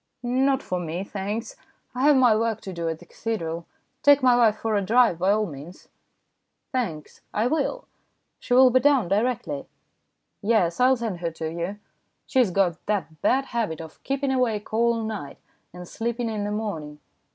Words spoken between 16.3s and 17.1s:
the morning.